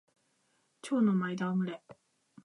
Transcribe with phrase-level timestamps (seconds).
[0.81, 1.99] 蟲の呼吸蝶ノ舞戯れ（ちょうのまいたわむれ）